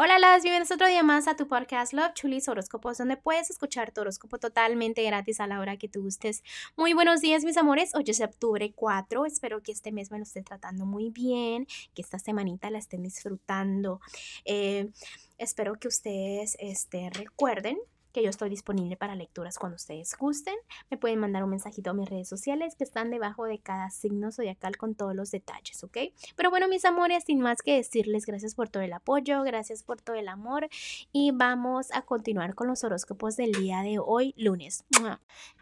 [0.00, 3.90] Hola, las bienvenidos otro día más a tu podcast Love Chulis Horóscopos, donde puedes escuchar
[3.90, 6.44] tu horóscopo totalmente gratis a la hora que tú gustes.
[6.76, 7.96] Muy buenos días, mis amores.
[7.96, 9.26] Hoy es octubre 4.
[9.26, 11.66] Espero que este mes me lo esté tratando muy bien,
[11.96, 14.00] que esta semanita la estén disfrutando.
[14.44, 14.88] Eh,
[15.36, 17.76] espero que ustedes este, recuerden
[18.18, 20.56] que yo estoy disponible para lecturas cuando ustedes gusten.
[20.90, 24.32] Me pueden mandar un mensajito a mis redes sociales que están debajo de cada signo
[24.32, 25.98] zodiacal con todos los detalles, ¿ok?
[26.34, 30.00] Pero bueno, mis amores, sin más que decirles gracias por todo el apoyo, gracias por
[30.00, 30.68] todo el amor
[31.12, 34.84] y vamos a continuar con los horóscopos del día de hoy, lunes.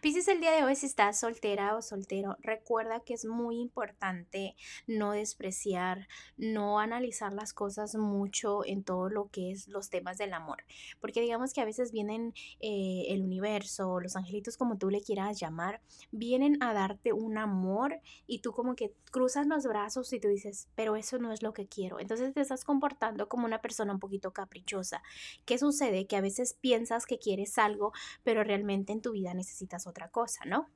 [0.00, 4.56] Pisces, el día de hoy, si estás soltera o soltero, recuerda que es muy importante
[4.86, 10.32] no despreciar, no analizar las cosas mucho en todo lo que es los temas del
[10.32, 10.64] amor,
[11.02, 15.38] porque digamos que a veces vienen eh, el universo, los angelitos, como tú le quieras
[15.38, 20.28] llamar, vienen a darte un amor y tú como que cruzas los brazos y tú
[20.28, 22.00] dices, pero eso no es lo que quiero.
[22.00, 25.02] Entonces te estás comportando como una persona un poquito caprichosa.
[25.44, 26.06] ¿Qué sucede?
[26.06, 27.92] Que a veces piensas que quieres algo,
[28.24, 30.68] pero realmente en tu vida necesitas otra cosa, ¿no?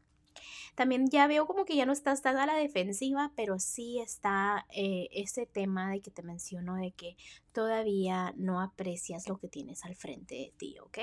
[0.75, 4.67] También ya veo como que ya no estás tan a la defensiva, pero sí está
[4.71, 7.17] eh, ese tema de que te menciono de que
[7.53, 10.99] todavía no aprecias lo que tienes al frente de ti, ¿ok?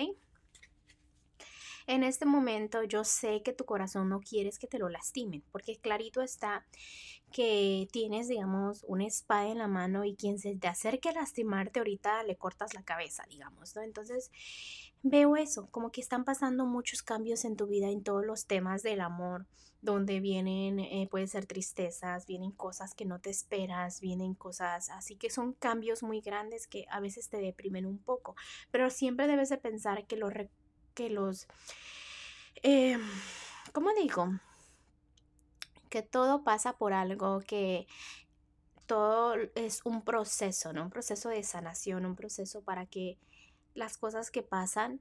[1.87, 5.77] En este momento yo sé que tu corazón no quieres que te lo lastimen, porque
[5.77, 6.65] clarito está
[7.31, 11.79] que tienes, digamos, una espada en la mano y quien se te acerque a lastimarte
[11.79, 13.81] ahorita le cortas la cabeza, digamos, ¿no?
[13.83, 14.31] Entonces
[15.01, 18.83] veo eso, como que están pasando muchos cambios en tu vida en todos los temas
[18.83, 19.45] del amor,
[19.81, 25.15] donde vienen, eh, puede ser tristezas, vienen cosas que no te esperas, vienen cosas así
[25.15, 28.35] que son cambios muy grandes que a veces te deprimen un poco,
[28.71, 30.33] pero siempre debes de pensar que los
[30.97, 31.47] que los,
[32.63, 32.97] eh,
[33.71, 34.31] ¿cómo digo?
[35.91, 37.85] Que todo pasa por algo, que
[38.87, 40.81] todo es un proceso, ¿no?
[40.85, 43.19] Un proceso de sanación, un proceso para que
[43.75, 44.99] las cosas que pasan,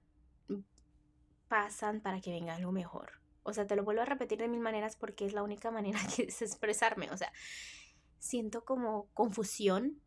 [1.49, 3.13] pasan para que venga algo mejor.
[3.43, 5.99] O sea, te lo vuelvo a repetir de mil maneras porque es la única manera
[6.15, 7.11] que es expresarme.
[7.11, 7.33] O sea,
[8.19, 9.99] siento como confusión,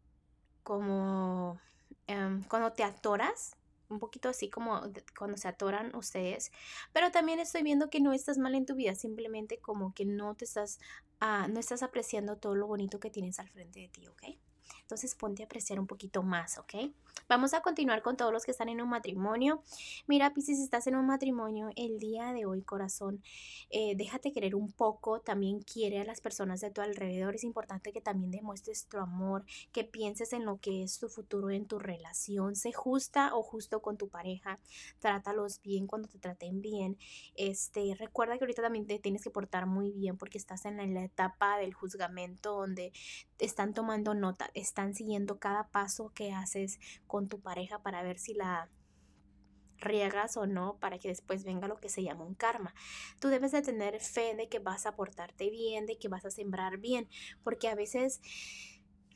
[0.61, 1.59] como
[2.05, 3.55] em, cuando te atoras
[3.89, 4.81] un poquito así como
[5.17, 6.51] cuando se atoran ustedes,
[6.93, 10.35] pero también estoy viendo que no estás mal en tu vida, simplemente como que no
[10.35, 10.79] te estás,
[11.19, 14.23] ah, no estás apreciando todo lo bonito que tienes al frente de ti, ¿ok?
[14.89, 16.73] Entonces ponte a apreciar un poquito más, ¿ok?
[17.27, 19.61] Vamos a continuar con todos los que están en un matrimonio.
[20.07, 23.21] Mira, Pisces, si estás en un matrimonio el día de hoy, corazón,
[23.69, 25.19] eh, déjate querer un poco.
[25.19, 27.35] También quiere a las personas de tu alrededor.
[27.35, 31.51] Es importante que también demuestres tu amor, que pienses en lo que es tu futuro
[31.51, 32.55] en tu relación.
[32.55, 34.57] Sé justa o justo con tu pareja.
[34.97, 36.97] Trátalos bien cuando te traten bien.
[37.35, 41.03] Este, recuerda que ahorita también te tienes que portar muy bien porque estás en la,
[41.03, 42.91] etapa del juzgamento donde
[43.37, 44.49] están tomando nota,
[44.93, 48.69] siguiendo cada paso que haces con tu pareja para ver si la
[49.77, 52.73] riegas o no para que después venga lo que se llama un karma.
[53.19, 56.31] Tú debes de tener fe de que vas a portarte bien, de que vas a
[56.31, 57.07] sembrar bien,
[57.43, 58.21] porque a veces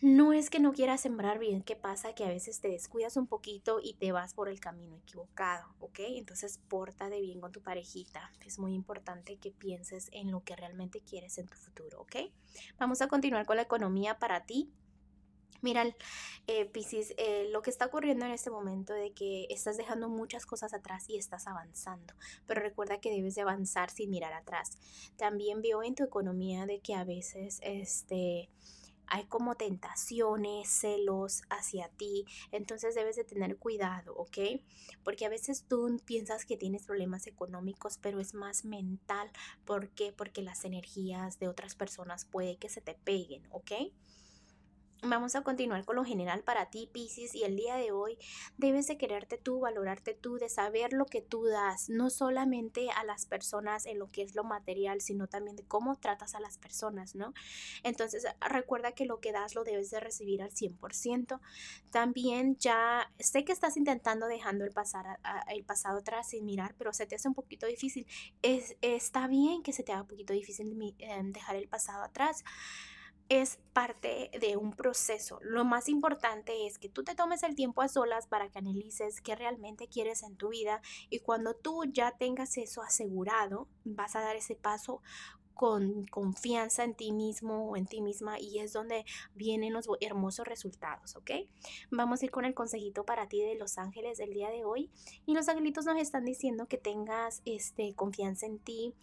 [0.02, 2.14] no es que no quieras sembrar bien, ¿qué pasa?
[2.14, 6.00] Que a veces te descuidas un poquito y te vas por el camino equivocado, ¿ok?
[6.00, 8.34] Entonces porta de bien con tu parejita.
[8.46, 12.18] Es muy importante que pienses en lo que realmente quieres en tu futuro, ¿ok?
[12.78, 14.74] Vamos a continuar con la economía para ti.
[15.64, 15.86] Mira,
[16.48, 20.46] eh, Piscis, eh, lo que está ocurriendo en este momento de que estás dejando muchas
[20.46, 22.14] cosas atrás y estás avanzando,
[22.46, 24.78] pero recuerda que debes de avanzar sin mirar atrás.
[25.16, 28.50] También veo en tu economía de que a veces este
[29.08, 34.38] hay como tentaciones, celos hacia ti, entonces debes de tener cuidado, ¿ok?
[35.06, 39.32] Porque a veces tú piensas que tienes problemas económicos, pero es más mental.
[39.66, 40.12] ¿Por qué?
[40.12, 43.72] Porque las energías de otras personas puede que se te peguen, ¿ok?
[45.06, 48.18] Vamos a continuar con lo general para ti, Pisces, y el día de hoy
[48.58, 53.04] debes de quererte tú, valorarte tú, de saber lo que tú das, no solamente a
[53.04, 56.58] las personas en lo que es lo material, sino también de cómo tratas a las
[56.58, 57.34] personas, ¿no?
[57.84, 61.42] Entonces, recuerda que lo que das lo debes de recibir al 100%.
[61.92, 67.16] También ya sé que estás intentando dejando el, pasado atrás sin mirar, pero se te
[67.16, 68.08] hace un poquito difícil.
[68.42, 72.46] Es, está bien que se te haga un poquito difícil em, dejar el pasado atrás
[73.30, 75.40] es parte de un proceso.
[75.42, 79.22] Lo más importante es que tú te tomes el tiempo a solas para que analices
[79.22, 84.22] qué realmente quieres en tu vida y cuando tú ya tengas eso asegurado, vas a
[84.22, 85.02] dar ese paso
[85.54, 89.06] con confianza en ti mismo o en ti misma y es donde
[89.36, 91.32] vienen los hermosos resultados, ¿ok?
[91.92, 94.90] Vamos a ir con el consejito para ti de los ángeles del día de hoy
[95.26, 98.94] y los angelitos nos están diciendo que tengas este confianza en ti,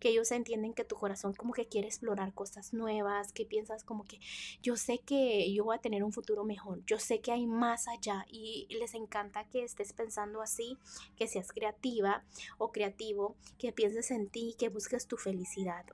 [0.00, 4.04] que ellos entienden que tu corazón como que quiere explorar cosas nuevas, que piensas como
[4.04, 4.20] que
[4.62, 7.88] yo sé que yo voy a tener un futuro mejor, yo sé que hay más
[7.88, 10.78] allá y les encanta que estés pensando así,
[11.16, 12.24] que seas creativa
[12.58, 15.84] o creativo, que pienses en ti, que busques tu felicidad.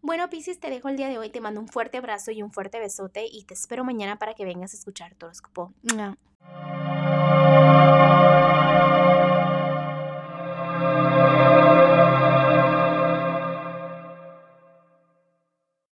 [0.00, 2.52] Bueno, Piscis, te dejo el día de hoy, te mando un fuerte abrazo y un
[2.52, 5.72] fuerte besote y te espero mañana para que vengas a escuchar tu horóscopo.